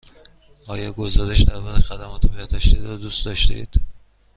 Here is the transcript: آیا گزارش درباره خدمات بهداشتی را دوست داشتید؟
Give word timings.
آیا 0.67 0.91
گزارش 0.91 1.41
درباره 1.41 1.79
خدمات 1.79 2.25
بهداشتی 2.25 2.79
را 2.79 2.97
دوست 2.97 3.25
داشتید؟ 3.25 3.81